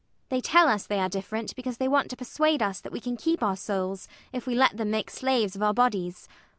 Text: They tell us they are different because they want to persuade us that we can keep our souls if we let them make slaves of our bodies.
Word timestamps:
They 0.29 0.41
tell 0.41 0.67
us 0.67 0.87
they 0.87 0.97
are 0.99 1.07
different 1.09 1.55
because 1.55 1.77
they 1.77 1.87
want 1.87 2.09
to 2.09 2.15
persuade 2.15 2.63
us 2.63 2.81
that 2.81 2.91
we 2.91 2.99
can 2.99 3.15
keep 3.17 3.43
our 3.43 3.55
souls 3.55 4.07
if 4.33 4.47
we 4.47 4.55
let 4.55 4.77
them 4.77 4.89
make 4.89 5.11
slaves 5.11 5.55
of 5.55 5.61
our 5.61 5.75
bodies. 5.75 6.27